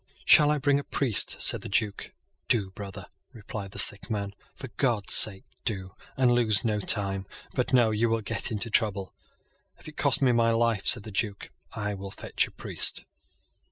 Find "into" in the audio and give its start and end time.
8.49-8.71